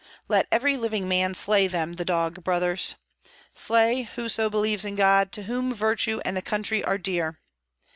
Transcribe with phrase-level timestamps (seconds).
[0.27, 2.95] Let every living man slay them, the dog brothers!
[3.53, 7.37] Slay, whoso believes in God, to whom virtue and the country are dear!"